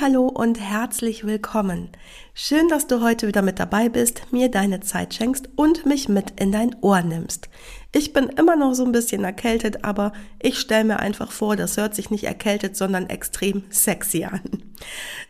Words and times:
Hallo 0.00 0.28
und 0.28 0.58
herzlich 0.58 1.26
willkommen. 1.26 1.90
Schön, 2.32 2.68
dass 2.68 2.86
du 2.86 3.02
heute 3.02 3.26
wieder 3.26 3.42
mit 3.42 3.58
dabei 3.58 3.90
bist, 3.90 4.22
mir 4.32 4.50
deine 4.50 4.80
Zeit 4.80 5.12
schenkst 5.12 5.50
und 5.56 5.84
mich 5.84 6.08
mit 6.08 6.40
in 6.40 6.52
dein 6.52 6.74
Ohr 6.80 7.02
nimmst. 7.02 7.50
Ich 7.92 8.14
bin 8.14 8.30
immer 8.30 8.56
noch 8.56 8.72
so 8.72 8.82
ein 8.82 8.92
bisschen 8.92 9.24
erkältet, 9.24 9.84
aber 9.84 10.12
ich 10.40 10.58
stelle 10.58 10.84
mir 10.84 11.00
einfach 11.00 11.30
vor, 11.30 11.54
das 11.54 11.76
hört 11.76 11.94
sich 11.94 12.08
nicht 12.08 12.24
erkältet, 12.24 12.78
sondern 12.78 13.10
extrem 13.10 13.64
sexy 13.68 14.24
an. 14.24 14.40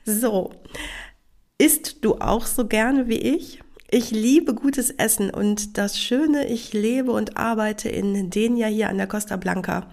So, 0.04 0.52
isst 1.58 2.04
du 2.04 2.18
auch 2.20 2.46
so 2.46 2.68
gerne 2.68 3.08
wie 3.08 3.18
ich? 3.18 3.60
Ich 3.90 4.12
liebe 4.12 4.54
gutes 4.54 4.90
Essen 4.90 5.30
und 5.30 5.78
das 5.78 5.98
Schöne, 5.98 6.46
ich 6.46 6.72
lebe 6.72 7.10
und 7.10 7.36
arbeite 7.36 7.88
in 7.88 8.30
Denia 8.30 8.68
hier 8.68 8.88
an 8.88 8.98
der 8.98 9.08
Costa 9.08 9.36
Blanca. 9.36 9.90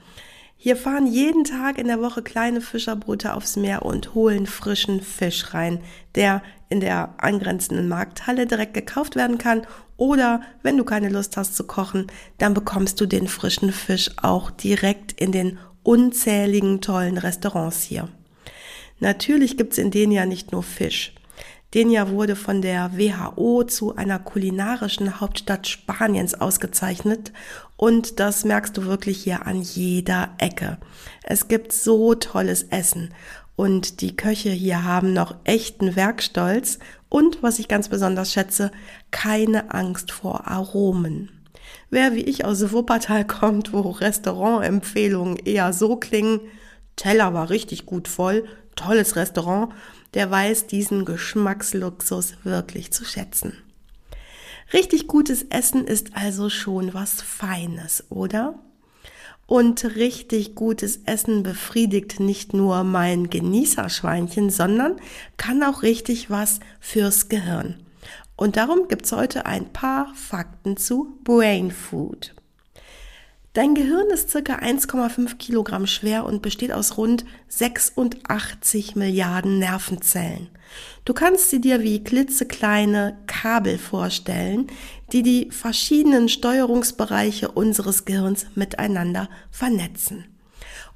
Hier 0.67 0.75
fahren 0.75 1.07
jeden 1.07 1.45
Tag 1.45 1.77
in 1.77 1.87
der 1.87 2.01
Woche 2.01 2.21
kleine 2.21 2.59
Fischerboote 2.59 3.33
aufs 3.33 3.55
Meer 3.55 3.83
und 3.85 4.13
holen 4.15 4.45
frischen 4.45 4.99
Fisch 4.99 5.53
rein, 5.53 5.79
der 6.15 6.43
in 6.67 6.81
der 6.81 7.13
angrenzenden 7.19 7.87
Markthalle 7.87 8.47
direkt 8.47 8.73
gekauft 8.73 9.15
werden 9.15 9.37
kann 9.37 9.65
oder 9.95 10.41
wenn 10.63 10.75
du 10.75 10.83
keine 10.83 11.07
Lust 11.07 11.37
hast 11.37 11.55
zu 11.55 11.63
kochen, 11.63 12.07
dann 12.37 12.53
bekommst 12.53 12.99
du 12.99 13.05
den 13.05 13.29
frischen 13.29 13.71
Fisch 13.71 14.11
auch 14.21 14.51
direkt 14.51 15.13
in 15.13 15.31
den 15.31 15.57
unzähligen 15.83 16.81
tollen 16.81 17.17
Restaurants 17.17 17.83
hier. 17.83 18.09
Natürlich 18.99 19.55
gibt's 19.55 19.77
in 19.77 19.89
denen 19.89 20.11
ja 20.11 20.25
nicht 20.25 20.51
nur 20.51 20.63
Fisch. 20.63 21.15
Denia 21.73 22.09
wurde 22.09 22.35
von 22.35 22.61
der 22.61 22.91
WHO 22.97 23.63
zu 23.63 23.95
einer 23.95 24.19
kulinarischen 24.19 25.19
Hauptstadt 25.19 25.67
Spaniens 25.67 26.33
ausgezeichnet 26.33 27.31
und 27.77 28.19
das 28.19 28.43
merkst 28.43 28.75
du 28.75 28.85
wirklich 28.85 29.23
hier 29.23 29.45
an 29.45 29.61
jeder 29.61 30.31
Ecke. 30.39 30.77
Es 31.23 31.47
gibt 31.47 31.71
so 31.71 32.15
tolles 32.15 32.63
Essen 32.63 33.13
und 33.55 34.01
die 34.01 34.15
Köche 34.15 34.49
hier 34.49 34.83
haben 34.83 35.13
noch 35.13 35.35
echten 35.43 35.95
Werkstolz 35.95 36.79
und, 37.09 37.41
was 37.41 37.59
ich 37.59 37.67
ganz 37.67 37.87
besonders 37.87 38.33
schätze, 38.33 38.71
keine 39.11 39.73
Angst 39.73 40.11
vor 40.11 40.47
Aromen. 40.47 41.29
Wer 41.89 42.13
wie 42.13 42.23
ich 42.23 42.45
aus 42.45 42.71
Wuppertal 42.71 43.25
kommt, 43.27 43.73
wo 43.73 43.81
Restaurantempfehlungen 43.81 45.37
eher 45.37 45.71
so 45.73 45.95
klingen, 45.95 46.41
Teller 46.95 47.33
war 47.33 47.49
richtig 47.49 47.85
gut 47.85 48.07
voll, 48.07 48.45
tolles 48.75 49.15
Restaurant, 49.15 49.73
der 50.13 50.31
weiß 50.31 50.67
diesen 50.67 51.05
Geschmacksluxus 51.05 52.33
wirklich 52.43 52.91
zu 52.91 53.05
schätzen. 53.05 53.53
Richtig 54.73 55.07
gutes 55.07 55.43
Essen 55.43 55.85
ist 55.85 56.15
also 56.15 56.49
schon 56.49 56.93
was 56.93 57.21
Feines, 57.21 58.03
oder? 58.09 58.59
Und 59.45 59.95
richtig 59.95 60.55
gutes 60.55 61.01
Essen 61.05 61.41
befriedigt 61.41 62.19
nicht 62.19 62.53
nur 62.53 62.83
mein 62.83 63.29
Genießerschweinchen, 63.29 64.49
sondern 64.49 64.97
kann 65.37 65.63
auch 65.63 65.83
richtig 65.83 66.29
was 66.29 66.59
fürs 66.81 67.29
Gehirn. 67.29 67.77
Und 68.35 68.57
darum 68.57 68.89
gibt's 68.89 69.13
heute 69.13 69.45
ein 69.45 69.71
paar 69.71 70.13
Fakten 70.15 70.75
zu 70.75 71.17
Brain 71.23 71.71
Food. 71.71 72.35
Dein 73.53 73.73
Gehirn 73.73 74.11
ist 74.11 74.29
circa 74.29 74.57
1,5 74.57 75.37
Kilogramm 75.37 75.87
schwer 75.87 76.25
und 76.25 76.43
besteht 76.43 76.71
aus 76.71 76.97
rund 76.97 77.25
86 77.47 78.95
Milliarden 78.95 79.57
Nervenzellen. 79.57 80.49
Du 81.05 81.13
kannst 81.13 81.49
sie 81.49 81.59
dir 81.59 81.81
wie 81.81 82.03
klitzekleine 82.03 83.17
Kabel 83.41 83.77
vorstellen, 83.77 84.65
die 85.11 85.21
die 85.21 85.51
verschiedenen 85.51 86.27
Steuerungsbereiche 86.27 87.51
unseres 87.51 88.05
Gehirns 88.05 88.47
miteinander 88.55 89.29
vernetzen. 89.51 90.25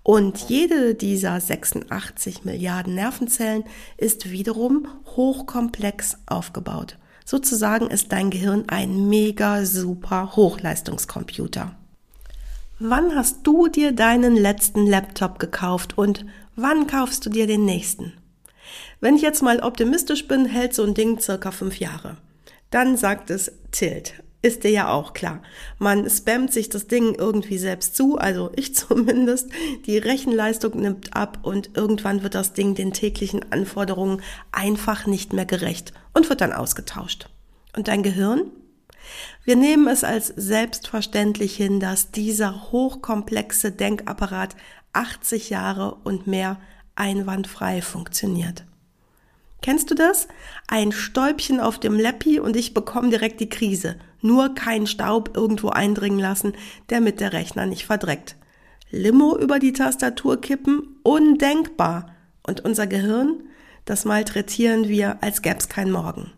Und 0.02 0.50
jede 0.50 0.96
dieser 0.96 1.40
86 1.40 2.44
Milliarden 2.44 2.96
Nervenzellen 2.96 3.63
ist 3.97 4.31
wiederum 4.31 4.88
hochkomplex 5.16 6.18
aufgebaut. 6.25 6.97
Sozusagen 7.25 7.88
ist 7.88 8.12
dein 8.12 8.31
Gehirn 8.31 8.63
ein 8.68 9.08
mega 9.08 9.63
super 9.63 10.35
Hochleistungskomputer. 10.35 11.75
Wann 12.79 13.16
hast 13.16 13.41
du 13.44 13.68
dir 13.68 13.91
deinen 13.91 14.35
letzten 14.35 14.88
Laptop 14.88 15.38
gekauft 15.38 15.96
und 15.96 16.25
wann 16.56 16.88
kaufst 16.88 17.23
du 17.23 17.29
dir 17.29 17.46
den 17.46 17.66
nächsten? 17.66 18.13
Wenn 19.00 19.16
ich 19.16 19.22
jetzt 19.22 19.44
mal 19.44 19.59
optimistisch 19.59 20.28
bin, 20.28 20.47
hält 20.47 20.73
so 20.73 20.84
ein 20.84 20.96
Ding 20.96 21.19
circa 21.19 21.52
fünf 21.52 21.79
Jahre. 21.79 22.18
Dann 22.72 22.98
sagt 22.98 23.30
es 23.30 23.52
Tilt. 23.72 24.24
Ist 24.44 24.64
dir 24.64 24.72
ja 24.72 24.92
auch 24.92 25.14
klar. 25.14 25.44
Man 25.78 26.09
spammt 26.09 26.52
sich 26.52 26.68
das 26.70 26.88
Ding 26.88 27.14
irgendwie 27.14 27.59
selbst 27.59 27.96
zu, 27.96 28.18
also 28.18 28.52
ich 28.56 28.74
zumindest. 28.76 29.50
Die 29.86 30.00
Rechenleistung 30.00 30.80
nimmt 30.80 31.16
ab 31.16 31.40
und 31.44 31.72
irgendwann 31.76 32.24
wird 32.24 32.34
das 32.34 32.54
Ding 32.54 32.74
den 32.74 32.92
täglichen 32.92 33.52
Anforderungen 33.52 34.22
einfach 34.52 35.06
nicht 35.06 35.32
mehr 35.32 35.46
gerecht 35.46 35.94
und 36.14 36.28
wird 36.30 36.42
dann 36.42 36.54
ausgetauscht. 36.54 37.30
Und 37.76 37.88
dein 37.88 38.02
Gehirn? 38.02 38.52
Wir 39.44 39.56
nehmen 39.56 39.88
es 39.88 40.03
als 40.03 40.28
selbstverständlich 40.28 41.56
hin, 41.56 41.80
dass 41.80 42.12
dieser 42.12 42.72
hochkomplexe 42.72 43.72
Denkapparat 43.72 44.56
80 44.94 45.50
Jahre 45.50 45.96
und 46.03 46.28
mehr 46.28 46.59
einwandfrei 46.96 47.82
funktioniert. 47.82 48.66
Kennst 49.62 49.92
du 49.92 49.96
das? 49.96 50.28
Ein 50.68 50.92
Stäubchen 50.92 51.60
auf 51.60 51.80
dem 51.80 51.94
Leppi 51.94 52.40
und 52.40 52.56
ich 52.56 52.74
bekomme 52.74 53.10
direkt 53.10 53.40
die 53.40 53.50
Krise. 53.50 53.98
Nur 54.22 54.56
kein 54.56 54.88
Staub 54.88 55.36
irgendwo 55.36 55.70
eindringen 55.70 56.20
lassen, 56.20 56.54
der 56.90 57.00
mit 57.00 57.20
der 57.20 57.34
Rechner 57.34 57.68
nicht 57.68 57.86
verdreckt. 57.86 58.36
Limo 58.90 59.38
über 59.38 59.60
die 59.60 59.74
Tastatur 59.74 60.42
kippen? 60.42 61.00
Undenkbar. 61.04 62.16
Und 62.46 62.66
unser 62.66 62.88
Gehirn? 62.88 63.44
Das 63.86 64.06
malträtieren 64.06 64.88
wir, 64.88 65.22
als 65.22 65.42
gäb's 65.42 65.70
kein 65.70 65.92
Morgen. 65.92 66.32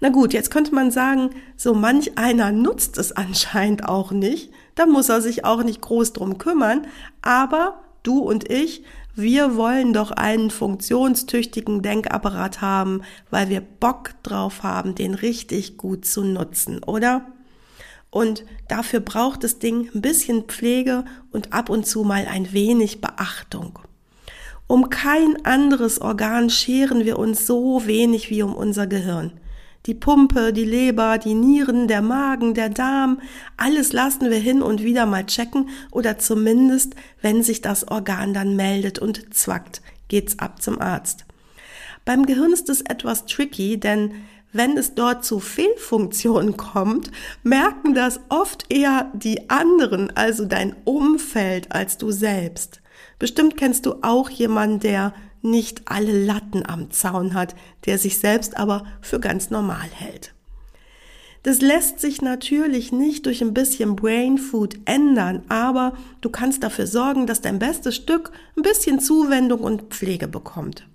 Na 0.00 0.08
gut, 0.08 0.32
jetzt 0.32 0.50
könnte 0.50 0.74
man 0.74 0.90
sagen, 0.90 1.30
so 1.56 1.74
manch 1.74 2.18
einer 2.18 2.50
nutzt 2.50 2.98
es 2.98 3.12
anscheinend 3.12 3.88
auch 3.88 4.10
nicht, 4.10 4.52
da 4.74 4.86
muss 4.86 5.08
er 5.08 5.20
sich 5.20 5.44
auch 5.44 5.62
nicht 5.62 5.80
groß 5.80 6.12
drum 6.12 6.38
kümmern, 6.38 6.88
aber 7.20 7.84
du 8.02 8.18
und 8.18 8.50
ich, 8.50 8.82
wir 9.14 9.56
wollen 9.56 9.92
doch 9.92 10.10
einen 10.10 10.50
funktionstüchtigen 10.50 11.82
Denkapparat 11.82 12.60
haben, 12.60 13.02
weil 13.30 13.48
wir 13.48 13.60
Bock 13.60 14.14
drauf 14.22 14.62
haben, 14.62 14.94
den 14.94 15.14
richtig 15.14 15.76
gut 15.76 16.06
zu 16.06 16.24
nutzen, 16.24 16.82
oder? 16.82 17.26
Und 18.10 18.44
dafür 18.68 19.00
braucht 19.00 19.44
das 19.44 19.58
Ding 19.58 19.90
ein 19.94 20.02
bisschen 20.02 20.44
Pflege 20.44 21.04
und 21.30 21.52
ab 21.52 21.68
und 21.70 21.86
zu 21.86 22.04
mal 22.04 22.26
ein 22.26 22.52
wenig 22.52 23.00
Beachtung. 23.00 23.78
Um 24.66 24.88
kein 24.88 25.44
anderes 25.44 26.00
Organ 26.00 26.48
scheren 26.48 27.04
wir 27.04 27.18
uns 27.18 27.46
so 27.46 27.86
wenig 27.86 28.30
wie 28.30 28.42
um 28.42 28.54
unser 28.54 28.86
Gehirn. 28.86 29.32
Die 29.86 29.94
Pumpe, 29.94 30.52
die 30.52 30.64
Leber, 30.64 31.18
die 31.18 31.34
Nieren, 31.34 31.88
der 31.88 32.02
Magen, 32.02 32.54
der 32.54 32.68
Darm, 32.68 33.20
alles 33.56 33.92
lassen 33.92 34.30
wir 34.30 34.38
hin 34.38 34.62
und 34.62 34.84
wieder 34.84 35.06
mal 35.06 35.26
checken 35.26 35.70
oder 35.90 36.18
zumindest, 36.18 36.94
wenn 37.20 37.42
sich 37.42 37.62
das 37.62 37.88
Organ 37.88 38.32
dann 38.32 38.54
meldet 38.54 39.00
und 39.00 39.34
zwackt, 39.34 39.82
geht's 40.06 40.38
ab 40.38 40.62
zum 40.62 40.80
Arzt. 40.80 41.24
Beim 42.04 42.26
Gehirn 42.26 42.52
ist 42.52 42.68
es 42.68 42.80
etwas 42.80 43.26
tricky, 43.26 43.78
denn 43.78 44.12
wenn 44.52 44.76
es 44.76 44.94
dort 44.94 45.24
zu 45.24 45.40
Fehlfunktionen 45.40 46.56
kommt, 46.56 47.10
merken 47.42 47.94
das 47.94 48.20
oft 48.28 48.72
eher 48.72 49.10
die 49.14 49.50
anderen, 49.50 50.14
also 50.16 50.44
dein 50.44 50.76
Umfeld, 50.84 51.72
als 51.72 51.98
du 51.98 52.12
selbst. 52.12 52.80
Bestimmt 53.18 53.56
kennst 53.56 53.86
du 53.86 53.96
auch 54.02 54.30
jemanden, 54.30 54.80
der 54.80 55.14
nicht 55.42 55.82
alle 55.86 56.24
Latten 56.24 56.64
am 56.66 56.90
Zaun 56.90 57.34
hat, 57.34 57.54
der 57.86 57.98
sich 57.98 58.18
selbst 58.18 58.56
aber 58.56 58.84
für 59.00 59.20
ganz 59.20 59.50
normal 59.50 59.88
hält. 59.92 60.32
Das 61.42 61.60
lässt 61.60 61.98
sich 61.98 62.22
natürlich 62.22 62.92
nicht 62.92 63.26
durch 63.26 63.42
ein 63.42 63.52
bisschen 63.52 63.96
Brain 63.96 64.38
Food 64.38 64.78
ändern, 64.84 65.42
aber 65.48 65.94
du 66.20 66.30
kannst 66.30 66.62
dafür 66.62 66.86
sorgen, 66.86 67.26
dass 67.26 67.40
dein 67.40 67.58
bestes 67.58 67.96
Stück 67.96 68.30
ein 68.56 68.62
bisschen 68.62 69.00
Zuwendung 69.00 69.60
und 69.60 69.92
Pflege 69.92 70.28
bekommt. 70.28 70.86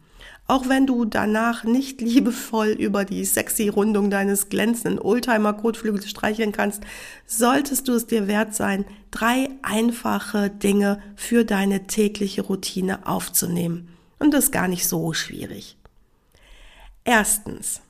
Auch 0.50 0.70
wenn 0.70 0.88
du 0.88 1.04
danach 1.04 1.66
nicht 1.66 2.00
liebevoll 2.02 2.70
über 2.70 3.04
die 3.04 3.26
sexy 3.26 3.68
Rundung 3.68 4.10
deines 4.10 4.48
glänzenden 4.48 5.00
Oldtimer-Kotflügels 5.00 6.10
streicheln 6.10 6.54
kannst, 6.54 6.84
solltest 7.26 7.90
du 7.90 7.94
es 7.94 8.08
dir 8.08 8.28
wert 8.28 8.56
sein, 8.56 8.86
drei 9.12 9.50
einfache 9.64 10.50
Dinge 10.50 11.02
für 11.18 11.44
deine 11.44 11.88
tägliche 11.88 12.44
Routine 12.44 13.06
aufzunehmen. 13.06 13.90
Und 14.20 14.34
das 14.34 14.46
ist 14.46 14.52
gar 14.52 14.68
nicht 14.68 14.88
so 14.88 15.14
schwierig. 15.14 15.78
Erstens. 17.04 17.82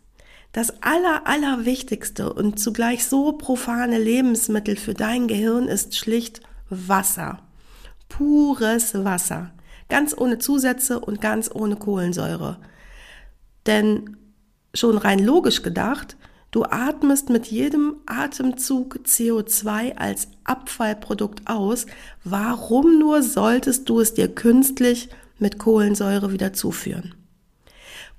Das 0.53 0.81
aller, 0.81 1.27
allerwichtigste 1.27 2.33
und 2.33 2.59
zugleich 2.59 3.05
so 3.05 3.33
profane 3.33 3.99
Lebensmittel 3.99 4.75
für 4.75 4.93
dein 4.93 5.27
Gehirn 5.27 5.67
ist 5.67 5.95
schlicht 5.95 6.41
Wasser. 6.69 7.39
Pures 8.09 8.93
Wasser. 9.03 9.51
Ganz 9.89 10.17
ohne 10.17 10.39
Zusätze 10.39 10.99
und 10.99 11.21
ganz 11.21 11.49
ohne 11.53 11.75
Kohlensäure. 11.75 12.57
Denn 13.65 14.17
schon 14.73 14.97
rein 14.97 15.19
logisch 15.19 15.61
gedacht, 15.61 16.17
du 16.51 16.63
atmest 16.63 17.29
mit 17.29 17.47
jedem 17.47 17.97
Atemzug 18.05 18.99
CO2 19.05 19.95
als 19.95 20.27
Abfallprodukt 20.43 21.47
aus. 21.47 21.85
Warum 22.23 22.99
nur 22.99 23.23
solltest 23.23 23.89
du 23.89 23.99
es 23.99 24.13
dir 24.13 24.33
künstlich 24.33 25.09
mit 25.39 25.57
Kohlensäure 25.57 26.31
wieder 26.31 26.53
zuführen? 26.53 27.15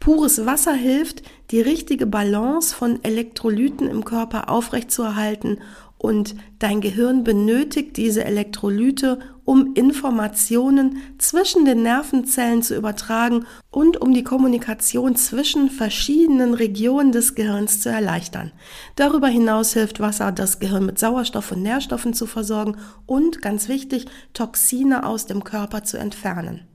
Pures 0.01 0.47
Wasser 0.47 0.75
hilft, 0.75 1.23
die 1.51 1.61
richtige 1.61 2.07
Balance 2.07 2.75
von 2.75 3.03
Elektrolyten 3.03 3.89
im 3.89 4.05
Körper 4.05 4.49
aufrechtzuerhalten 4.49 5.59
und 5.99 6.37
dein 6.61 6.81
Gehirn 6.81 7.25
benötigt 7.25 7.97
diese 7.97 8.25
Elektrolyte, 8.25 9.19
um 9.45 9.75
Informationen 9.75 10.99
zwischen 11.19 11.65
den 11.65 11.83
Nervenzellen 11.83 12.63
zu 12.63 12.77
übertragen 12.77 13.47
und 13.71 14.01
um 14.01 14.15
die 14.15 14.23
Kommunikation 14.23 15.17
zwischen 15.17 15.71
verschiedenen 15.71 16.55
Regionen 16.55 17.11
des 17.11 17.35
Gehirns 17.35 17.81
zu 17.81 17.89
erleichtern. 17.89 18.53
Darüber 18.95 19.27
hinaus 19.27 19.73
hilft 19.73 19.99
Wasser, 19.99 20.31
das 20.31 20.61
Gehirn 20.61 20.87
mit 20.87 21.01
Sauerstoff 21.01 21.51
und 21.51 21.63
Nährstoffen 21.63 22.15
zu 22.15 22.27
versorgen 22.27 22.77
und, 23.07 23.43
ganz 23.43 23.69
wichtig, 23.69 24.07
Toxine 24.35 25.05
aus 25.05 25.27
dem 25.27 25.43
Körper 25.43 25.83
zu 25.83 25.99
entfernen. 25.99 26.69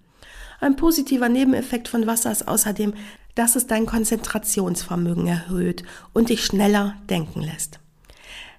Ein 0.63 0.77
positiver 0.77 1.27
Nebeneffekt 1.27 1.89
von 1.89 2.07
Wasser 2.07 2.31
ist 2.31 2.47
außerdem, 2.47 2.93
dass 3.35 3.57
es 3.57 3.67
dein 3.67 3.85
Konzentrationsvermögen 3.85 5.27
erhöht 5.27 5.83
und 6.13 6.29
dich 6.29 6.45
schneller 6.45 6.95
denken 7.09 7.41
lässt. 7.41 7.81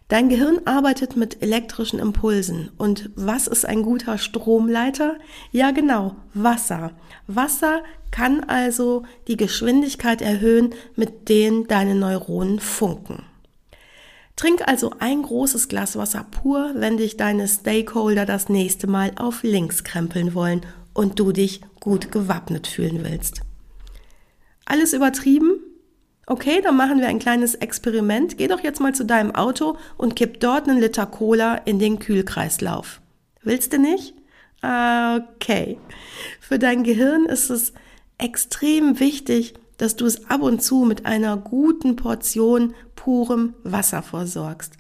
Dein 0.09 0.29
Gehirn 0.29 0.61
arbeitet 0.67 1.17
mit 1.17 1.43
elektrischen 1.43 1.99
Impulsen. 1.99 2.71
Und 2.77 3.09
was 3.17 3.47
ist 3.47 3.65
ein 3.65 3.83
guter 3.83 4.19
Stromleiter? 4.19 5.17
Ja, 5.51 5.71
genau, 5.71 6.17
Wasser. 6.35 6.91
Wasser 7.27 7.83
kann 8.11 8.45
also 8.45 9.05
die 9.27 9.39
Geschwindigkeit 9.39 10.21
erhöhen, 10.21 10.75
mit 10.97 11.31
denen 11.31 11.67
deine 11.69 11.95
Neuronen 11.95 12.61
funken. 12.61 13.23
Trink 14.37 14.69
also 14.69 14.93
ein 14.99 15.23
großes 15.23 15.69
Glas 15.69 15.97
Wasser 15.97 16.27
pur, 16.31 16.73
wenn 16.75 16.99
dich 16.99 17.17
deine 17.17 17.49
Stakeholder 17.49 18.27
das 18.27 18.51
nächste 18.51 18.89
Mal 18.89 19.13
auf 19.17 19.43
links 19.43 19.85
krempeln 19.85 20.35
wollen 20.35 20.67
und 20.95 21.19
du 21.19 21.33
dich 21.33 21.61
gut 21.81 22.11
gewappnet 22.11 22.67
fühlen 22.67 23.05
willst. 23.05 23.43
Alles 24.65 24.93
übertrieben? 24.95 25.61
Okay, 26.27 26.63
dann 26.63 26.77
machen 26.77 27.01
wir 27.01 27.09
ein 27.09 27.19
kleines 27.19 27.55
Experiment. 27.55 28.39
Geh 28.39 28.49
doch 28.49 28.61
jetzt 28.61 28.81
mal 28.81 28.95
zu 28.95 29.05
deinem 29.05 29.35
Auto 29.35 29.77
und 29.99 30.17
kipp 30.17 30.41
dort 30.41 30.69
einen 30.69 30.81
Liter 30.81 31.05
Cola 31.05 31.57
in 31.57 31.79
den 31.79 31.99
Kühlkreislauf. 31.99 33.03
Willst 33.43 33.75
du 33.75 33.79
nicht? 33.79 34.15
Okay. 34.63 35.79
Für 36.41 36.59
dein 36.59 36.83
Gehirn 36.85 37.27
ist 37.27 37.51
es 37.51 37.75
extrem 38.17 39.01
wichtig, 39.01 39.55
dass 39.77 39.97
du 39.97 40.07
es 40.07 40.31
ab 40.31 40.41
und 40.41 40.63
zu 40.63 40.85
mit 40.85 41.05
einer 41.05 41.37
guten 41.37 41.97
Portion 41.97 42.75
purem 42.95 43.55
Wasser 43.65 44.03
versorgst. 44.03 44.75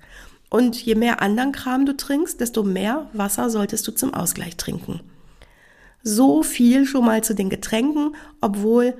Und 0.48 0.80
je 0.80 0.94
mehr 0.94 1.20
anderen 1.20 1.52
Kram 1.52 1.84
du 1.84 1.94
trinkst, 1.94 2.40
desto 2.40 2.62
mehr 2.62 3.10
Wasser 3.12 3.50
solltest 3.50 3.86
du 3.86 3.92
zum 3.92 4.14
Ausgleich 4.14 4.56
trinken. 4.56 5.00
So 6.04 6.42
viel 6.42 6.86
schon 6.86 7.04
mal 7.04 7.24
zu 7.24 7.34
den 7.34 7.50
Getränken, 7.50 8.14
obwohl 8.40 8.94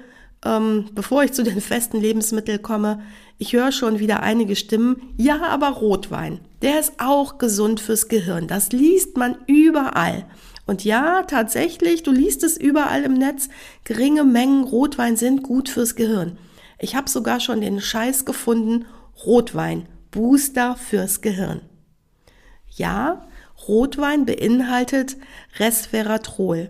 ähm, 0.45 0.87
bevor 0.93 1.25
ich 1.25 1.33
zu 1.33 1.43
den 1.43 1.61
festen 1.61 2.01
Lebensmitteln 2.01 2.63
komme, 2.63 3.03
ich 3.39 3.53
höre 3.53 3.73
schon 3.73 3.99
wieder 3.99 4.23
einige 4.23 4.57
Stimmen, 4.57 5.15
ja, 5.17 5.43
aber 5.43 5.69
Rotwein, 5.69 6.41
der 6.63 6.79
ist 6.79 6.95
auch 6.99 7.39
gesund 7.39 7.81
fürs 7.81 8.09
Gehirn. 8.09 8.47
Das 8.47 8.71
liest 8.73 9.17
man 9.17 9.37
überall. 9.47 10.27
Und 10.67 10.85
ja, 10.85 11.25
tatsächlich, 11.25 12.03
du 12.05 12.11
liest 12.11 12.43
es 12.43 12.57
überall 12.57 13.03
im 13.03 13.15
Netz, 13.15 13.49
geringe 13.85 14.25
Mengen 14.25 14.65
Rotwein 14.65 15.17
sind 15.17 15.43
gut 15.43 15.69
fürs 15.69 15.95
Gehirn. 15.95 16.39
Ich 16.79 16.97
habe 16.97 17.11
sogar 17.11 17.41
schon 17.41 17.61
den 17.61 17.81
Scheiß 17.81 18.25
gefunden, 18.25 18.87
Rotwein, 19.27 19.87
Booster 20.11 20.77
fürs 20.77 21.21
Gehirn. 21.21 21.61
Ja, 22.71 23.27
Rotwein 23.69 24.27
beinhaltet 24.27 25.17
Resveratrol. 25.59 26.69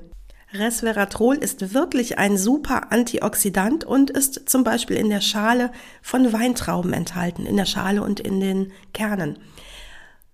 Resveratrol 0.54 1.36
ist 1.36 1.74
wirklich 1.74 2.18
ein 2.18 2.38
super 2.38 2.92
Antioxidant 2.92 3.84
und 3.84 4.10
ist 4.10 4.48
zum 4.48 4.62
Beispiel 4.62 4.96
in 4.96 5.10
der 5.10 5.20
Schale 5.20 5.72
von 6.00 6.32
Weintrauben 6.32 6.92
enthalten, 6.92 7.44
in 7.44 7.56
der 7.56 7.66
Schale 7.66 8.02
und 8.02 8.20
in 8.20 8.40
den 8.40 8.72
Kernen. 8.92 9.38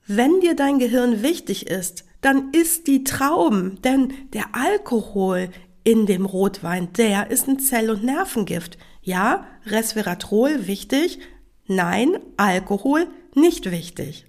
Wenn 0.07 0.41
dir 0.41 0.55
dein 0.55 0.79
Gehirn 0.79 1.23
wichtig 1.23 1.69
ist, 1.69 2.05
dann 2.21 2.51
isst 2.53 2.87
die 2.87 3.05
Trauben, 3.05 3.81
denn 3.83 4.13
der 4.35 4.55
Alkohol 4.55 5.49
in 5.85 6.05
dem 6.05 6.27
Rotwein, 6.27 6.93
der 6.93 7.31
ist 7.31 7.49
ein 7.49 7.59
Zell- 7.59 7.91
und 7.91 8.05
Nervengift. 8.05 8.77
Ja, 9.03 9.47
Resveratrol 9.65 10.67
wichtig, 10.67 11.21
nein, 11.67 12.19
Alkohol 12.37 13.07
nicht 13.35 13.71
wichtig. 13.71 14.27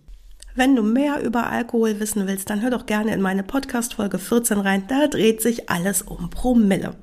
Wenn 0.54 0.76
du 0.76 0.84
mehr 0.84 1.24
über 1.24 1.48
Alkohol 1.48 2.00
wissen 2.02 2.28
willst, 2.28 2.50
dann 2.50 2.62
hör 2.62 2.72
doch 2.72 2.86
gerne 2.86 3.14
in 3.14 3.22
meine 3.22 3.44
Podcast 3.44 3.94
Folge 3.94 4.20
14 4.20 4.60
rein. 4.60 4.84
Da 4.88 5.08
dreht 5.08 5.42
sich 5.42 5.70
alles 5.70 6.02
um 6.02 6.30
Promille. 6.30 6.96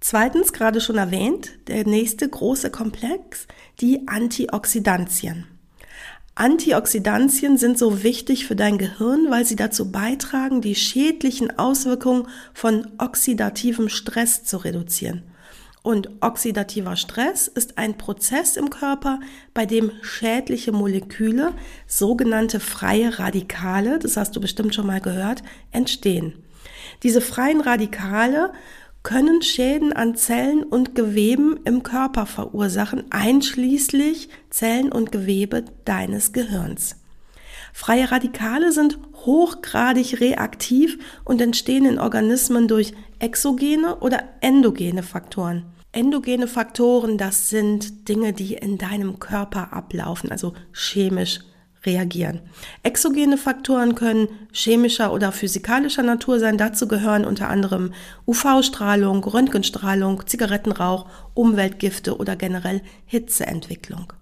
Zweitens, 0.00 0.54
gerade 0.54 0.80
schon 0.80 0.96
erwähnt, 0.96 1.50
der 1.68 1.86
nächste 1.86 2.26
große 2.26 2.70
Komplex, 2.70 3.46
die 3.82 4.08
Antioxidantien. 4.08 5.46
Antioxidantien 6.34 7.58
sind 7.58 7.76
so 7.76 8.02
wichtig 8.02 8.46
für 8.46 8.56
dein 8.56 8.78
Gehirn, 8.78 9.26
weil 9.28 9.44
sie 9.44 9.56
dazu 9.56 9.92
beitragen, 9.92 10.62
die 10.62 10.74
schädlichen 10.74 11.58
Auswirkungen 11.58 12.28
von 12.54 12.88
oxidativem 12.96 13.90
Stress 13.90 14.42
zu 14.44 14.56
reduzieren. 14.56 15.29
Und 15.82 16.10
oxidativer 16.20 16.96
Stress 16.96 17.48
ist 17.48 17.78
ein 17.78 17.96
Prozess 17.96 18.56
im 18.56 18.68
Körper, 18.68 19.20
bei 19.54 19.64
dem 19.64 19.92
schädliche 20.02 20.72
Moleküle, 20.72 21.54
sogenannte 21.86 22.60
freie 22.60 23.18
Radikale, 23.18 23.98
das 23.98 24.16
hast 24.16 24.36
du 24.36 24.40
bestimmt 24.40 24.74
schon 24.74 24.86
mal 24.86 25.00
gehört, 25.00 25.42
entstehen. 25.70 26.34
Diese 27.02 27.22
freien 27.22 27.62
Radikale 27.62 28.52
können 29.02 29.40
Schäden 29.40 29.94
an 29.94 30.14
Zellen 30.14 30.62
und 30.62 30.94
Geweben 30.94 31.58
im 31.64 31.82
Körper 31.82 32.26
verursachen, 32.26 33.04
einschließlich 33.10 34.28
Zellen 34.50 34.92
und 34.92 35.10
Gewebe 35.10 35.64
deines 35.86 36.32
Gehirns. 36.32 36.99
Freie 37.72 38.10
Radikale 38.10 38.72
sind 38.72 38.98
hochgradig 39.26 40.20
reaktiv 40.20 40.98
und 41.24 41.40
entstehen 41.40 41.84
in 41.84 41.98
Organismen 41.98 42.68
durch 42.68 42.92
exogene 43.18 43.96
oder 43.96 44.24
endogene 44.40 45.02
Faktoren. 45.02 45.64
Endogene 45.92 46.46
Faktoren, 46.46 47.18
das 47.18 47.48
sind 47.48 48.08
Dinge, 48.08 48.32
die 48.32 48.54
in 48.54 48.78
deinem 48.78 49.18
Körper 49.18 49.72
ablaufen, 49.72 50.30
also 50.30 50.54
chemisch 50.72 51.40
reagieren. 51.84 52.40
Exogene 52.82 53.38
Faktoren 53.38 53.94
können 53.94 54.28
chemischer 54.52 55.12
oder 55.12 55.32
physikalischer 55.32 56.02
Natur 56.02 56.38
sein. 56.38 56.58
Dazu 56.58 56.86
gehören 56.86 57.24
unter 57.24 57.48
anderem 57.48 57.92
UV-Strahlung, 58.26 59.24
Röntgenstrahlung, 59.24 60.26
Zigarettenrauch, 60.26 61.06
Umweltgifte 61.34 62.16
oder 62.16 62.36
generell 62.36 62.82
Hitzeentwicklung. 63.06 64.12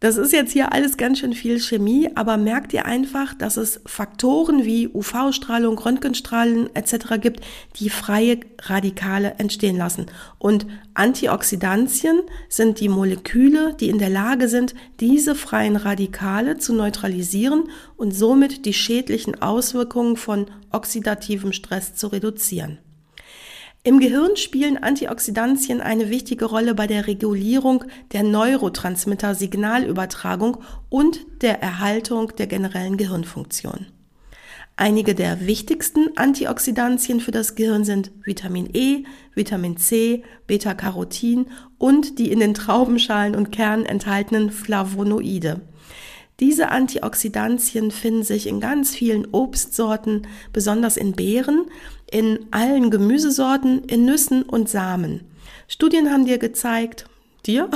Das 0.00 0.16
ist 0.16 0.32
jetzt 0.32 0.52
hier 0.52 0.72
alles 0.72 0.96
ganz 0.96 1.18
schön 1.18 1.34
viel 1.34 1.60
Chemie, 1.60 2.08
aber 2.14 2.38
merkt 2.38 2.72
ihr 2.72 2.86
einfach, 2.86 3.34
dass 3.34 3.58
es 3.58 3.82
Faktoren 3.84 4.64
wie 4.64 4.88
UV-Strahlung, 4.88 5.78
Röntgenstrahlen 5.78 6.74
etc. 6.74 7.20
gibt, 7.20 7.42
die 7.76 7.90
freie 7.90 8.40
Radikale 8.62 9.34
entstehen 9.36 9.76
lassen. 9.76 10.06
Und 10.38 10.66
Antioxidantien 10.94 12.22
sind 12.48 12.80
die 12.80 12.88
Moleküle, 12.88 13.76
die 13.78 13.90
in 13.90 13.98
der 13.98 14.08
Lage 14.08 14.48
sind, 14.48 14.74
diese 15.00 15.34
freien 15.34 15.76
Radikale 15.76 16.56
zu 16.56 16.72
neutralisieren 16.72 17.64
und 17.98 18.12
somit 18.12 18.64
die 18.64 18.72
schädlichen 18.72 19.42
Auswirkungen 19.42 20.16
von 20.16 20.46
oxidativem 20.70 21.52
Stress 21.52 21.94
zu 21.94 22.06
reduzieren. 22.06 22.78
Im 23.82 23.98
Gehirn 23.98 24.36
spielen 24.36 24.76
Antioxidantien 24.76 25.80
eine 25.80 26.10
wichtige 26.10 26.44
Rolle 26.44 26.74
bei 26.74 26.86
der 26.86 27.06
Regulierung 27.06 27.84
der 28.12 28.24
Neurotransmitter-Signalübertragung 28.24 30.58
und 30.90 31.20
der 31.40 31.62
Erhaltung 31.62 32.36
der 32.36 32.46
generellen 32.46 32.98
Gehirnfunktion. 32.98 33.86
Einige 34.76 35.14
der 35.14 35.46
wichtigsten 35.46 36.10
Antioxidantien 36.16 37.20
für 37.20 37.30
das 37.30 37.54
Gehirn 37.54 37.84
sind 37.84 38.10
Vitamin 38.22 38.68
E, 38.74 39.04
Vitamin 39.34 39.78
C, 39.78 40.24
Beta-Carotin 40.46 41.46
und 41.78 42.18
die 42.18 42.30
in 42.30 42.40
den 42.40 42.52
Traubenschalen 42.52 43.34
und 43.34 43.50
Kernen 43.50 43.86
enthaltenen 43.86 44.50
Flavonoide. 44.50 45.62
Diese 46.40 46.70
Antioxidantien 46.70 47.90
finden 47.90 48.22
sich 48.22 48.46
in 48.46 48.60
ganz 48.60 48.94
vielen 48.94 49.28
Obstsorten, 49.30 50.26
besonders 50.54 50.96
in 50.96 51.12
Beeren, 51.12 51.66
in 52.10 52.46
allen 52.50 52.90
Gemüsesorten, 52.90 53.84
in 53.84 54.04
Nüssen 54.04 54.42
und 54.42 54.68
Samen. 54.68 55.20
Studien 55.68 56.10
haben 56.10 56.26
dir 56.26 56.38
gezeigt, 56.38 57.06
dir? 57.46 57.70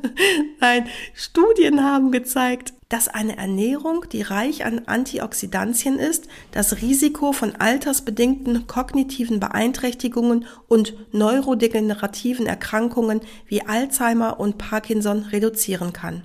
Nein, 0.60 0.86
Studien 1.14 1.82
haben 1.82 2.12
gezeigt, 2.12 2.74
dass 2.88 3.08
eine 3.08 3.36
Ernährung, 3.36 4.04
die 4.12 4.22
reich 4.22 4.64
an 4.64 4.82
Antioxidantien 4.86 5.98
ist, 5.98 6.26
das 6.50 6.82
Risiko 6.82 7.32
von 7.32 7.54
altersbedingten 7.56 8.66
kognitiven 8.66 9.40
Beeinträchtigungen 9.40 10.46
und 10.68 10.94
neurodegenerativen 11.12 12.46
Erkrankungen 12.46 13.20
wie 13.46 13.62
Alzheimer 13.62 14.40
und 14.40 14.58
Parkinson 14.58 15.20
reduzieren 15.22 15.92
kann. 15.92 16.24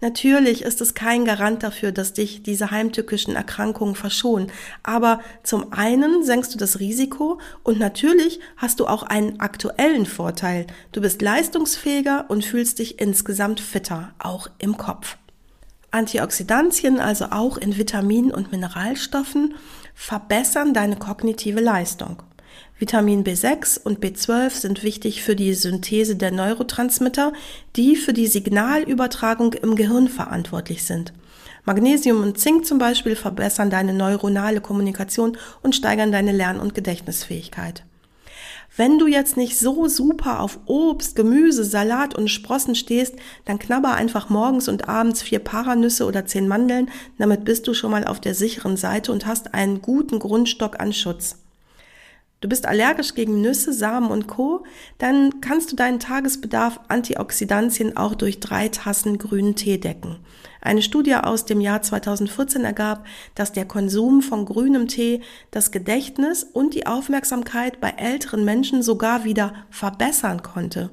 Natürlich 0.00 0.62
ist 0.62 0.80
es 0.80 0.94
kein 0.94 1.24
Garant 1.24 1.62
dafür, 1.62 1.92
dass 1.92 2.14
dich 2.14 2.42
diese 2.42 2.70
heimtückischen 2.70 3.36
Erkrankungen 3.36 3.94
verschonen. 3.94 4.50
Aber 4.82 5.20
zum 5.42 5.72
einen 5.72 6.24
senkst 6.24 6.54
du 6.54 6.58
das 6.58 6.80
Risiko 6.80 7.38
und 7.62 7.78
natürlich 7.78 8.40
hast 8.56 8.80
du 8.80 8.86
auch 8.86 9.02
einen 9.02 9.40
aktuellen 9.40 10.06
Vorteil. 10.06 10.66
Du 10.92 11.00
bist 11.00 11.20
leistungsfähiger 11.20 12.26
und 12.28 12.44
fühlst 12.44 12.78
dich 12.78 12.98
insgesamt 12.98 13.60
fitter, 13.60 14.14
auch 14.18 14.48
im 14.58 14.76
Kopf. 14.76 15.16
Antioxidantien, 15.90 17.00
also 17.00 17.26
auch 17.26 17.58
in 17.58 17.76
Vitaminen 17.76 18.32
und 18.32 18.52
Mineralstoffen, 18.52 19.54
verbessern 19.94 20.72
deine 20.72 20.96
kognitive 20.96 21.60
Leistung. 21.60 22.22
Vitamin 22.80 23.24
B6 23.24 23.78
und 23.78 24.02
B12 24.02 24.52
sind 24.52 24.82
wichtig 24.82 25.22
für 25.22 25.36
die 25.36 25.52
Synthese 25.52 26.16
der 26.16 26.30
Neurotransmitter, 26.30 27.34
die 27.76 27.94
für 27.94 28.14
die 28.14 28.26
Signalübertragung 28.26 29.52
im 29.52 29.76
Gehirn 29.76 30.08
verantwortlich 30.08 30.82
sind. 30.84 31.12
Magnesium 31.66 32.22
und 32.22 32.38
Zink 32.38 32.64
zum 32.64 32.78
Beispiel 32.78 33.16
verbessern 33.16 33.68
deine 33.68 33.92
neuronale 33.92 34.62
Kommunikation 34.62 35.36
und 35.60 35.76
steigern 35.76 36.10
deine 36.10 36.32
Lern- 36.32 36.58
und 36.58 36.74
Gedächtnisfähigkeit. 36.74 37.84
Wenn 38.78 38.98
du 38.98 39.06
jetzt 39.06 39.36
nicht 39.36 39.58
so 39.58 39.86
super 39.86 40.40
auf 40.40 40.60
Obst, 40.64 41.16
Gemüse, 41.16 41.64
Salat 41.64 42.14
und 42.14 42.28
Sprossen 42.28 42.74
stehst, 42.74 43.14
dann 43.44 43.58
knabber 43.58 43.92
einfach 43.92 44.30
morgens 44.30 44.68
und 44.68 44.88
abends 44.88 45.20
vier 45.20 45.40
Paranüsse 45.40 46.06
oder 46.06 46.24
zehn 46.24 46.48
Mandeln, 46.48 46.88
damit 47.18 47.44
bist 47.44 47.68
du 47.68 47.74
schon 47.74 47.90
mal 47.90 48.06
auf 48.06 48.20
der 48.20 48.34
sicheren 48.34 48.78
Seite 48.78 49.12
und 49.12 49.26
hast 49.26 49.52
einen 49.52 49.82
guten 49.82 50.18
Grundstock 50.18 50.80
an 50.80 50.94
Schutz. 50.94 51.36
Du 52.40 52.48
bist 52.48 52.64
allergisch 52.66 53.14
gegen 53.14 53.42
Nüsse, 53.42 53.74
Samen 53.74 54.10
und 54.10 54.26
Co., 54.26 54.64
dann 54.96 55.42
kannst 55.42 55.72
du 55.72 55.76
deinen 55.76 56.00
Tagesbedarf 56.00 56.80
Antioxidantien 56.88 57.98
auch 57.98 58.14
durch 58.14 58.40
drei 58.40 58.68
Tassen 58.68 59.18
grünen 59.18 59.56
Tee 59.56 59.76
decken. 59.76 60.16
Eine 60.62 60.80
Studie 60.80 61.14
aus 61.14 61.44
dem 61.44 61.60
Jahr 61.60 61.82
2014 61.82 62.64
ergab, 62.64 63.06
dass 63.34 63.52
der 63.52 63.66
Konsum 63.66 64.22
von 64.22 64.46
grünem 64.46 64.88
Tee 64.88 65.20
das 65.50 65.70
Gedächtnis 65.70 66.44
und 66.44 66.74
die 66.74 66.86
Aufmerksamkeit 66.86 67.78
bei 67.78 67.90
älteren 67.90 68.44
Menschen 68.44 68.82
sogar 68.82 69.24
wieder 69.24 69.52
verbessern 69.70 70.42
konnte. 70.42 70.90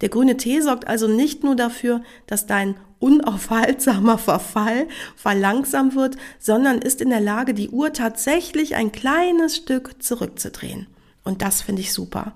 Der 0.00 0.08
grüne 0.08 0.38
Tee 0.38 0.60
sorgt 0.60 0.86
also 0.86 1.08
nicht 1.08 1.44
nur 1.44 1.56
dafür, 1.56 2.02
dass 2.26 2.46
dein 2.46 2.74
unaufhaltsamer 2.98 4.18
Verfall 4.18 4.88
verlangsamt 5.16 5.94
wird, 5.94 6.16
sondern 6.38 6.78
ist 6.78 7.00
in 7.00 7.10
der 7.10 7.20
Lage, 7.20 7.54
die 7.54 7.70
Uhr 7.70 7.92
tatsächlich 7.92 8.74
ein 8.74 8.92
kleines 8.92 9.56
Stück 9.56 10.02
zurückzudrehen. 10.02 10.86
Und 11.24 11.42
das 11.42 11.62
finde 11.62 11.82
ich 11.82 11.92
super. 11.92 12.34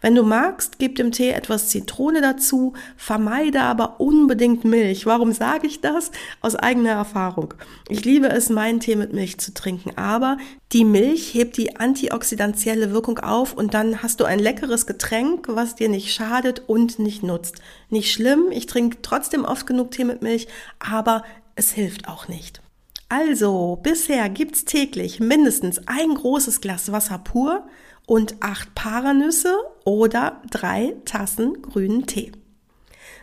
Wenn 0.00 0.14
du 0.14 0.22
magst, 0.22 0.78
gib 0.78 0.96
dem 0.96 1.12
Tee 1.12 1.30
etwas 1.30 1.68
Zitrone 1.68 2.22
dazu, 2.22 2.72
vermeide 2.96 3.60
aber 3.60 4.00
unbedingt 4.00 4.64
Milch. 4.64 5.04
Warum 5.04 5.32
sage 5.32 5.66
ich 5.66 5.80
das? 5.82 6.10
Aus 6.40 6.56
eigener 6.56 6.92
Erfahrung. 6.92 7.52
Ich 7.88 8.04
liebe 8.04 8.28
es, 8.30 8.48
meinen 8.48 8.80
Tee 8.80 8.96
mit 8.96 9.12
Milch 9.12 9.38
zu 9.38 9.52
trinken, 9.52 9.92
aber 9.96 10.38
die 10.72 10.84
Milch 10.84 11.34
hebt 11.34 11.58
die 11.58 11.76
antioxidantielle 11.76 12.92
Wirkung 12.92 13.18
auf 13.18 13.52
und 13.52 13.74
dann 13.74 14.02
hast 14.02 14.20
du 14.20 14.24
ein 14.24 14.38
leckeres 14.38 14.86
Getränk, 14.86 15.48
was 15.48 15.74
dir 15.74 15.90
nicht 15.90 16.14
schadet 16.14 16.62
und 16.66 16.98
nicht 16.98 17.22
nutzt. 17.22 17.56
Nicht 17.90 18.10
schlimm, 18.10 18.46
ich 18.50 18.66
trinke 18.66 18.98
trotzdem 19.02 19.44
oft 19.44 19.66
genug 19.66 19.90
Tee 19.90 20.04
mit 20.04 20.22
Milch, 20.22 20.48
aber 20.78 21.24
es 21.56 21.72
hilft 21.72 22.08
auch 22.08 22.26
nicht. 22.28 22.62
Also, 23.10 23.78
bisher 23.82 24.28
gibt's 24.28 24.64
täglich 24.64 25.18
mindestens 25.18 25.80
ein 25.88 26.14
großes 26.14 26.60
Glas 26.60 26.92
Wasser 26.92 27.18
pur, 27.18 27.66
und 28.10 28.34
acht 28.40 28.74
Paranüsse 28.74 29.56
oder 29.84 30.42
drei 30.50 30.96
Tassen 31.04 31.62
grünen 31.62 32.08
Tee. 32.08 32.32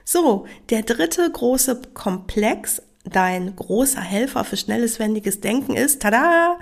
So, 0.06 0.46
der 0.70 0.84
dritte 0.84 1.30
große 1.30 1.82
Komplex, 1.94 2.82
dein 3.04 3.54
großer 3.54 4.00
Helfer 4.00 4.46
für 4.46 4.56
schnelles, 4.56 4.98
wendiges 4.98 5.42
Denken 5.42 5.76
ist, 5.76 6.04
tada, 6.04 6.58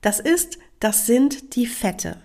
das 0.00 0.18
ist, 0.18 0.58
das 0.80 1.06
sind 1.06 1.54
die 1.54 1.68
Fette. 1.68 2.16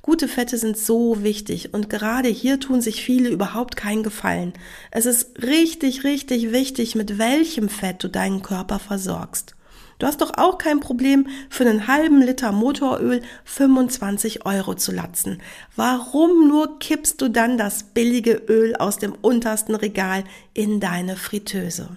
Gute 0.00 0.28
Fette 0.28 0.56
sind 0.56 0.78
so 0.78 1.24
wichtig 1.24 1.74
und 1.74 1.90
gerade 1.90 2.28
hier 2.28 2.60
tun 2.60 2.80
sich 2.80 3.02
viele 3.02 3.30
überhaupt 3.30 3.74
keinen 3.74 4.04
Gefallen. 4.04 4.52
Es 4.92 5.06
ist 5.06 5.42
richtig, 5.42 6.04
richtig 6.04 6.52
wichtig, 6.52 6.94
mit 6.94 7.18
welchem 7.18 7.68
Fett 7.68 8.04
du 8.04 8.08
deinen 8.08 8.42
Körper 8.42 8.78
versorgst. 8.78 9.56
Du 9.98 10.06
hast 10.06 10.20
doch 10.20 10.38
auch 10.38 10.58
kein 10.58 10.78
Problem, 10.78 11.26
für 11.50 11.64
einen 11.64 11.88
halben 11.88 12.22
Liter 12.22 12.52
Motoröl 12.52 13.20
25 13.44 14.46
Euro 14.46 14.74
zu 14.74 14.92
latzen. 14.92 15.42
Warum 15.74 16.46
nur 16.46 16.78
kippst 16.78 17.20
du 17.20 17.28
dann 17.28 17.58
das 17.58 17.82
billige 17.82 18.34
Öl 18.48 18.76
aus 18.76 18.98
dem 18.98 19.12
untersten 19.20 19.74
Regal 19.74 20.22
in 20.54 20.78
deine 20.78 21.16
Fritteuse? 21.16 21.96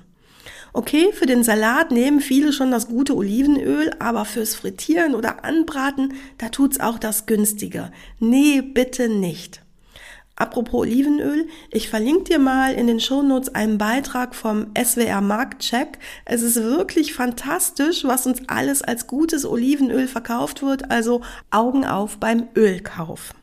Okay, 0.73 1.11
für 1.13 1.25
den 1.25 1.43
Salat 1.43 1.91
nehmen 1.91 2.21
viele 2.21 2.53
schon 2.53 2.71
das 2.71 2.87
gute 2.87 3.15
Olivenöl, 3.15 3.91
aber 3.99 4.25
fürs 4.25 4.55
Frittieren 4.55 5.15
oder 5.15 5.43
Anbraten, 5.43 6.13
da 6.37 6.49
tut's 6.49 6.79
auch 6.79 6.97
das 6.97 7.25
günstige. 7.25 7.91
Nee, 8.19 8.61
bitte 8.61 9.09
nicht. 9.09 9.61
Apropos 10.41 10.81
Olivenöl, 10.81 11.47
ich 11.69 11.87
verlinke 11.87 12.23
dir 12.23 12.39
mal 12.39 12.73
in 12.73 12.87
den 12.87 12.99
Shownotes 12.99 13.53
einen 13.53 13.77
Beitrag 13.77 14.33
vom 14.33 14.71
SWR 14.75 15.21
Marktcheck. 15.21 15.99
Es 16.25 16.41
ist 16.41 16.55
wirklich 16.55 17.13
fantastisch, 17.13 18.05
was 18.05 18.25
uns 18.25 18.41
alles 18.47 18.81
als 18.81 19.05
gutes 19.05 19.45
Olivenöl 19.45 20.07
verkauft 20.07 20.63
wird, 20.63 20.89
also 20.89 21.21
Augen 21.51 21.85
auf 21.85 22.17
beim 22.17 22.47
Ölkauf. 22.55 23.35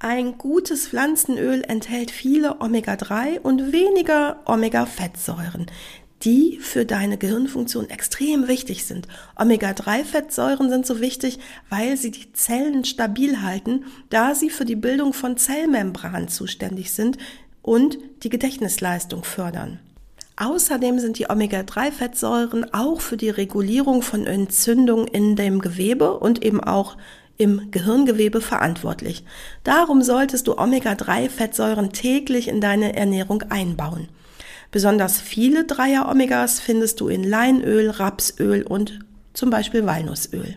Ein 0.00 0.36
gutes 0.36 0.88
Pflanzenöl 0.88 1.62
enthält 1.62 2.10
viele 2.10 2.60
Omega-3 2.60 3.38
und 3.40 3.70
weniger 3.70 4.40
Omega-Fettsäuren 4.44 5.66
die 6.24 6.58
für 6.60 6.84
deine 6.84 7.18
Gehirnfunktion 7.18 7.90
extrem 7.90 8.48
wichtig 8.48 8.84
sind. 8.84 9.08
Omega-3-Fettsäuren 9.36 10.70
sind 10.70 10.86
so 10.86 11.00
wichtig, 11.00 11.38
weil 11.68 11.96
sie 11.96 12.10
die 12.10 12.32
Zellen 12.32 12.84
stabil 12.84 13.42
halten, 13.42 13.84
da 14.10 14.34
sie 14.34 14.50
für 14.50 14.64
die 14.64 14.76
Bildung 14.76 15.12
von 15.12 15.36
Zellmembranen 15.36 16.28
zuständig 16.28 16.92
sind 16.92 17.18
und 17.60 17.98
die 18.22 18.30
Gedächtnisleistung 18.30 19.24
fördern. 19.24 19.80
Außerdem 20.36 20.98
sind 20.98 21.18
die 21.18 21.28
Omega-3-Fettsäuren 21.28 22.72
auch 22.72 23.00
für 23.00 23.16
die 23.16 23.30
Regulierung 23.30 24.02
von 24.02 24.26
Entzündungen 24.26 25.06
in 25.06 25.36
dem 25.36 25.60
Gewebe 25.60 26.18
und 26.18 26.42
eben 26.44 26.62
auch 26.62 26.96
im 27.36 27.70
Gehirngewebe 27.70 28.40
verantwortlich. 28.40 29.24
Darum 29.64 30.02
solltest 30.02 30.46
du 30.46 30.56
Omega-3-Fettsäuren 30.56 31.92
täglich 31.92 32.48
in 32.48 32.60
deine 32.60 32.96
Ernährung 32.96 33.42
einbauen. 33.50 34.08
Besonders 34.72 35.20
viele 35.20 35.64
Dreier-Omegas 35.66 36.58
findest 36.58 37.00
du 37.00 37.08
in 37.08 37.22
Leinöl, 37.22 37.90
Rapsöl 37.90 38.62
und 38.62 39.00
zum 39.34 39.50
Beispiel 39.50 39.84
Walnussöl. 39.84 40.56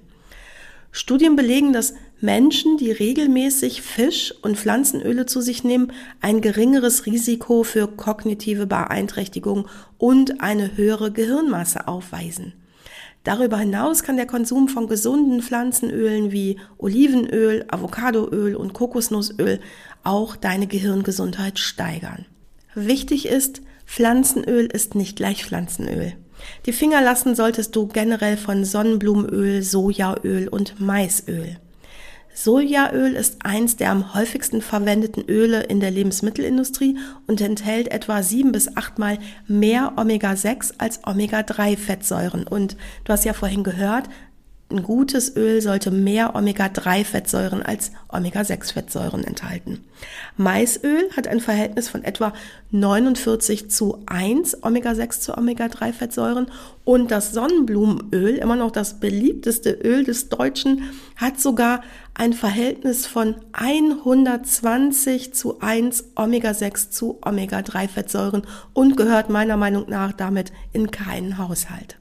Studien 0.91 1.36
belegen, 1.36 1.74
dass 1.74 1.93
Menschen, 2.22 2.77
die 2.77 2.91
regelmäßig 2.91 3.81
Fisch- 3.81 4.34
und 4.41 4.57
Pflanzenöle 4.57 5.25
zu 5.25 5.41
sich 5.41 5.65
nehmen, 5.65 5.91
ein 6.22 6.39
geringeres 6.39 7.05
Risiko 7.05 7.63
für 7.63 7.88
kognitive 7.88 8.65
Beeinträchtigung 8.65 9.67
und 9.98 10.41
eine 10.41 10.77
höhere 10.77 11.12
Gehirnmasse 11.12 11.89
aufweisen. 11.89 12.53
Darüber 13.25 13.57
hinaus 13.57 14.03
kann 14.03 14.15
der 14.15 14.27
Konsum 14.27 14.69
von 14.69 14.88
gesunden 14.88 15.41
Pflanzenölen 15.41 16.31
wie 16.31 16.57
Olivenöl, 16.77 17.65
Avocadoöl 17.67 18.55
und 18.55 18.72
Kokosnussöl 18.72 19.60
auch 20.03 20.38
deine 20.38 20.67
Gehirngesundheit 20.67 21.60
steigern. 21.60 22.25
Wichtig 22.75 23.27
ist, 23.27 23.62
Pflanzenöl 23.86 24.65
ist 24.65 24.96
nicht 24.96 25.15
gleich 25.15 25.46
Pflanzenöl. 25.46 26.13
Die 26.65 26.74
Finger 26.74 27.01
lassen 27.01 27.34
solltest 27.34 27.75
du 27.75 27.88
generell 27.88 28.38
von 28.38 28.65
Sonnenblumenöl, 28.65 29.63
Sojaöl 29.63 30.48
und 30.50 30.79
Maisöl. 30.79 31.58
Sojaöl 32.34 33.13
ist 33.13 33.38
eins 33.46 33.77
der 33.77 33.91
am 33.91 34.13
häufigsten 34.13 34.62
verwendeten 34.62 35.24
Öle 35.29 35.63
in 35.63 35.79
der 35.79 35.89
Lebensmittelindustrie 35.89 36.98
und 37.27 37.39
enthält 37.39 37.88
etwa 37.88 38.22
sieben 38.24 38.51
bis 38.51 38.75
achtmal 38.75 39.20
mehr 39.48 39.94
Omega-6 39.96 40.74
als 40.77 41.00
Omega-3-Fettsäuren. 41.08 42.46
Und 42.46 42.75
du 43.05 43.13
hast 43.13 43.24
ja 43.24 43.32
vorhin 43.32 43.63
gehört, 43.63 44.10
ein 44.75 44.84
gutes 44.84 45.36
Öl 45.36 45.62
sollte 45.62 45.91
mehr 45.91 46.36
Omega-3-Fettsäuren 46.36 47.63
als 47.63 47.91
Omega-6-Fettsäuren 48.10 49.24
enthalten. 49.24 49.84
Maisöl 50.38 51.10
hat 51.15 51.27
ein 51.27 51.39
Verhältnis 51.39 51.88
von 51.88 52.03
etwa 52.03 52.34
49 52.72 53.72
zu 53.72 54.03
1 54.05 54.63
Omega-6 54.63 55.22
zu 55.22 55.38
Omega-3-Fettsäuren 55.38 56.48
und 56.84 57.12
das 57.12 57.32
Sonnenblumenöl, 57.32 58.36
immer 58.36 58.55
noch 58.55 58.72
das 58.72 59.00
beliebteste 59.00 59.72
Öl 59.72 60.03
des 60.03 60.29
Deutschen, 60.29 60.84
hat 61.15 61.39
sogar 61.39 61.82
ein 62.13 62.34
Verhältnis 62.34 63.08
von 63.08 63.36
120 63.53 65.34
zu 65.34 65.60
1 65.62 66.12
Omega-6 66.15 66.91
zu 66.91 67.20
Omega-3-Fettsäuren 67.25 68.44
und 68.74 68.98
gehört 68.98 69.29
meiner 69.29 69.58
Meinung 69.58 69.86
nach 69.89 70.12
damit 70.12 70.51
in 70.74 70.91
keinen 70.91 71.38
Haushalt. 71.38 71.98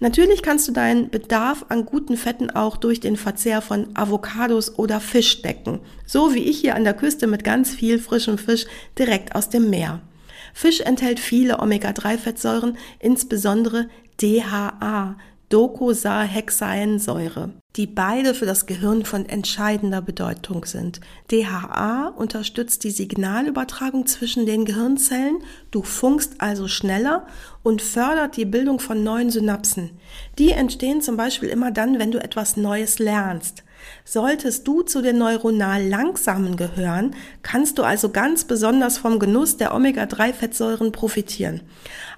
Natürlich 0.00 0.42
kannst 0.42 0.68
du 0.68 0.72
deinen 0.72 1.08
Bedarf 1.08 1.66
an 1.68 1.86
guten 1.86 2.16
Fetten 2.16 2.50
auch 2.50 2.76
durch 2.76 3.00
den 3.00 3.16
Verzehr 3.16 3.62
von 3.62 3.88
Avocados 3.94 4.78
oder 4.78 5.00
Fisch 5.00 5.42
decken. 5.42 5.80
So 6.04 6.34
wie 6.34 6.44
ich 6.44 6.58
hier 6.58 6.74
an 6.74 6.84
der 6.84 6.94
Küste 6.94 7.26
mit 7.26 7.44
ganz 7.44 7.74
viel 7.74 7.98
frischem 7.98 8.38
Fisch 8.38 8.66
direkt 8.98 9.34
aus 9.34 9.48
dem 9.48 9.70
Meer. 9.70 10.00
Fisch 10.52 10.80
enthält 10.80 11.20
viele 11.20 11.60
Omega-3-Fettsäuren, 11.60 12.76
insbesondere 13.00 13.88
DHA, 14.20 15.16
Docosahexaensäure, 15.48 17.50
die 17.76 17.86
beide 17.88 18.34
für 18.34 18.46
das 18.46 18.66
Gehirn 18.66 19.04
von 19.04 19.26
entscheidender 19.26 20.00
Bedeutung 20.00 20.64
sind. 20.64 21.00
DHA 21.30 22.14
unterstützt 22.16 22.84
die 22.84 22.90
Signalübertragung 22.90 24.06
zwischen 24.06 24.46
den 24.46 24.64
Gehirnzellen, 24.64 25.38
du 25.72 25.82
funkst 25.82 26.34
also 26.38 26.68
schneller 26.68 27.26
und 27.64 27.82
fördert 27.82 28.36
die 28.36 28.44
Bildung 28.44 28.78
von 28.78 29.02
neuen 29.02 29.30
Synapsen. 29.30 29.90
Die 30.38 30.52
entstehen 30.52 31.02
zum 31.02 31.16
Beispiel 31.16 31.48
immer 31.48 31.72
dann, 31.72 31.98
wenn 31.98 32.12
du 32.12 32.22
etwas 32.22 32.56
Neues 32.56 33.00
lernst. 33.00 33.64
Solltest 34.04 34.66
du 34.66 34.82
zu 34.82 35.02
den 35.02 35.18
neuronal 35.18 35.86
langsamen 35.86 36.56
gehören, 36.56 37.14
kannst 37.42 37.78
du 37.78 37.82
also 37.82 38.10
ganz 38.10 38.44
besonders 38.44 38.98
vom 38.98 39.18
Genuss 39.18 39.56
der 39.56 39.74
Omega-3-Fettsäuren 39.74 40.92
profitieren. 40.92 41.60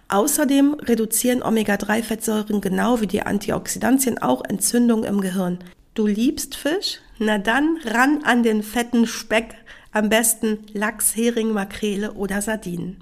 Außerdem 0.08 0.74
reduzieren 0.74 1.42
Omega-3-Fettsäuren 1.42 2.60
genau 2.60 3.00
wie 3.00 3.08
die 3.08 3.22
Antioxidantien 3.22 4.18
auch 4.18 4.44
Entzündung 4.44 5.02
im 5.02 5.20
Gehirn. 5.20 5.58
Du 5.94 6.06
liebst 6.06 6.54
Fisch? 6.54 7.00
Na 7.18 7.38
dann 7.38 7.78
ran 7.84 8.20
an 8.22 8.42
den 8.42 8.62
fetten 8.62 9.06
Speck, 9.06 9.54
am 9.90 10.08
besten 10.08 10.58
Lachs, 10.72 11.16
Hering, 11.16 11.52
Makrele 11.52 12.12
oder 12.12 12.40
Sardinen. 12.40 12.98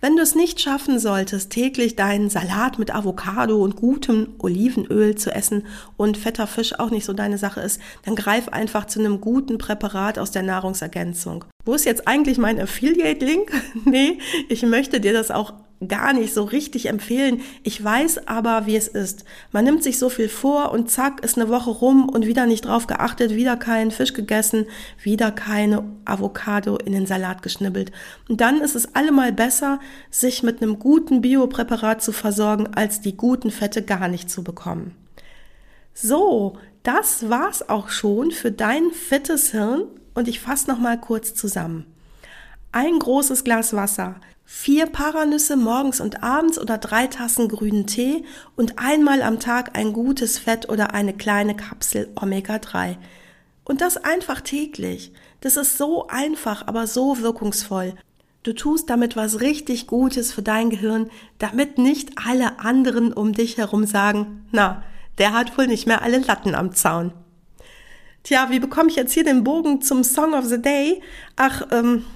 Wenn 0.00 0.16
du 0.16 0.22
es 0.22 0.36
nicht 0.36 0.60
schaffen 0.60 1.00
solltest, 1.00 1.50
täglich 1.50 1.96
deinen 1.96 2.30
Salat 2.30 2.78
mit 2.78 2.94
Avocado 2.94 3.56
und 3.56 3.74
gutem 3.74 4.34
Olivenöl 4.38 5.16
zu 5.16 5.32
essen 5.32 5.66
und 5.96 6.16
fetter 6.16 6.46
Fisch 6.46 6.78
auch 6.78 6.90
nicht 6.90 7.04
so 7.04 7.12
deine 7.12 7.36
Sache 7.36 7.60
ist, 7.60 7.80
dann 8.04 8.14
greif 8.14 8.48
einfach 8.48 8.86
zu 8.86 9.00
einem 9.00 9.20
guten 9.20 9.58
Präparat 9.58 10.18
aus 10.20 10.30
der 10.30 10.42
Nahrungsergänzung. 10.42 11.44
Wo 11.64 11.74
ist 11.74 11.84
jetzt 11.84 12.06
eigentlich 12.06 12.38
mein 12.38 12.60
Affiliate-Link? 12.60 13.50
nee, 13.84 14.18
ich 14.48 14.62
möchte 14.62 15.00
dir 15.00 15.12
das 15.12 15.32
auch 15.32 15.52
gar 15.86 16.12
nicht 16.12 16.34
so 16.34 16.42
richtig 16.42 16.86
empfehlen. 16.86 17.40
Ich 17.62 17.82
weiß 17.82 18.26
aber, 18.26 18.66
wie 18.66 18.76
es 18.76 18.88
ist. 18.88 19.24
Man 19.52 19.64
nimmt 19.64 19.82
sich 19.82 19.98
so 19.98 20.08
viel 20.08 20.28
vor 20.28 20.72
und 20.72 20.90
zack, 20.90 21.24
ist 21.24 21.38
eine 21.38 21.48
Woche 21.48 21.70
rum 21.70 22.08
und 22.08 22.26
wieder 22.26 22.46
nicht 22.46 22.64
drauf 22.64 22.86
geachtet, 22.86 23.34
wieder 23.34 23.56
keinen 23.56 23.90
Fisch 23.90 24.12
gegessen, 24.12 24.66
wieder 25.02 25.30
keine 25.30 25.84
Avocado 26.04 26.76
in 26.76 26.92
den 26.92 27.06
Salat 27.06 27.42
geschnibbelt. 27.42 27.92
Und 28.28 28.40
dann 28.40 28.60
ist 28.60 28.74
es 28.74 28.94
allemal 28.96 29.32
besser, 29.32 29.78
sich 30.10 30.42
mit 30.42 30.62
einem 30.62 30.78
guten 30.78 31.20
Biopräparat 31.20 32.02
zu 32.02 32.12
versorgen, 32.12 32.68
als 32.74 33.00
die 33.00 33.16
guten 33.16 33.50
Fette 33.50 33.82
gar 33.82 34.08
nicht 34.08 34.30
zu 34.30 34.42
bekommen. 34.42 34.96
So, 35.94 36.56
das 36.82 37.28
war's 37.28 37.68
auch 37.68 37.88
schon 37.88 38.30
für 38.30 38.50
dein 38.50 38.90
fittes 38.90 39.50
Hirn 39.50 39.84
und 40.14 40.26
ich 40.26 40.40
fasse 40.40 40.70
noch 40.70 40.78
mal 40.78 40.98
kurz 40.98 41.34
zusammen. 41.34 41.86
Ein 42.72 42.98
großes 42.98 43.44
Glas 43.44 43.74
Wasser, 43.74 44.16
vier 44.50 44.86
Paranüsse 44.86 45.58
morgens 45.58 46.00
und 46.00 46.22
abends 46.22 46.58
oder 46.58 46.78
drei 46.78 47.06
Tassen 47.06 47.48
grünen 47.48 47.86
Tee 47.86 48.24
und 48.56 48.78
einmal 48.78 49.20
am 49.20 49.40
Tag 49.40 49.76
ein 49.76 49.92
gutes 49.92 50.38
Fett 50.38 50.70
oder 50.70 50.94
eine 50.94 51.12
kleine 51.12 51.54
Kapsel 51.54 52.08
Omega-3. 52.14 52.96
Und 53.64 53.82
das 53.82 53.98
einfach 53.98 54.40
täglich. 54.40 55.12
Das 55.42 55.58
ist 55.58 55.76
so 55.76 56.06
einfach, 56.06 56.66
aber 56.66 56.86
so 56.86 57.20
wirkungsvoll. 57.20 57.94
Du 58.42 58.54
tust 58.54 58.88
damit 58.88 59.16
was 59.16 59.42
richtig 59.42 59.86
Gutes 59.86 60.32
für 60.32 60.42
dein 60.42 60.70
Gehirn, 60.70 61.10
damit 61.36 61.76
nicht 61.76 62.12
alle 62.16 62.58
anderen 62.58 63.12
um 63.12 63.34
dich 63.34 63.58
herum 63.58 63.84
sagen, 63.84 64.46
na, 64.50 64.82
der 65.18 65.34
hat 65.34 65.58
wohl 65.58 65.66
nicht 65.66 65.86
mehr 65.86 66.00
alle 66.00 66.20
Latten 66.20 66.54
am 66.54 66.72
Zaun. 66.72 67.12
Tja, 68.22 68.46
wie 68.48 68.60
bekomme 68.60 68.88
ich 68.88 68.96
jetzt 68.96 69.12
hier 69.12 69.24
den 69.24 69.44
Bogen 69.44 69.82
zum 69.82 70.02
Song 70.04 70.32
of 70.32 70.46
the 70.46 70.60
Day? 70.60 71.02
Ach, 71.36 71.66
ähm, 71.70 72.06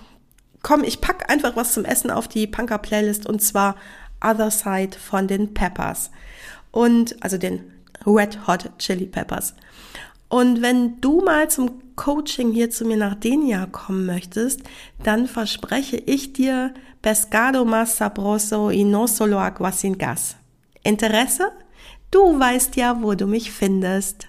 komm, 0.63 0.85
ich 0.85 1.01
pack 1.01 1.31
einfach 1.31 1.57
was 1.57 1.73
zum 1.73 1.85
Essen 1.85 2.11
auf 2.11 2.29
die 2.29 2.47
Punker-Playlist 2.47 3.27
und 3.27 3.43
zwar 3.43 3.77
Other 4.23 4.51
Side 4.51 4.97
von 4.99 5.27
den 5.27 5.55
Peppers. 5.55 6.11
Und, 6.71 7.23
also 7.23 7.39
den 7.39 7.71
Red 8.07 8.47
Hot 8.47 8.71
Chili 8.79 9.07
Peppers. 9.07 9.55
Und 10.29 10.63
wenn 10.63 11.01
du 11.01 11.21
mal 11.21 11.51
zum 11.51 11.95
Coaching 11.95 12.53
hier 12.53 12.71
zu 12.71 12.87
mir 12.87 12.97
nach 12.97 13.15
Denia 13.15 13.67
kommen 13.67 14.07
möchtest, 14.07 14.63
dann 15.03 15.27
verspreche 15.27 15.97
ich 15.99 16.33
dir 16.33 16.73
Pescado 17.03 17.65
más 17.65 17.97
sabroso 17.97 18.71
y 18.71 18.85
no 18.85 19.07
solo 19.07 19.39
agua 19.39 19.73
sin 19.73 19.99
gas. 19.99 20.37
Interesse? 20.85 21.51
Du 22.11 22.39
weißt 22.39 22.77
ja, 22.77 23.03
wo 23.03 23.15
du 23.15 23.27
mich 23.27 23.51
findest. 23.51 24.29